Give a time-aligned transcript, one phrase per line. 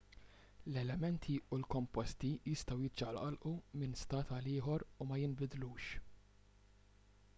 [0.69, 3.53] l-elementi u l-komposti jistgħu jiċċaqalqu
[3.83, 5.93] minn stat għal ieħor u ma jinbidlux